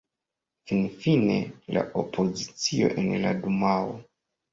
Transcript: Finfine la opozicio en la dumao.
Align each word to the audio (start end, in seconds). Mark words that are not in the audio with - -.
Finfine 0.69 1.35
la 1.77 1.83
opozicio 2.03 2.89
en 3.03 3.13
la 3.27 3.35
dumao. 3.45 3.93